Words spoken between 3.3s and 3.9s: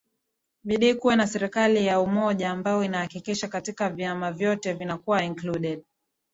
katika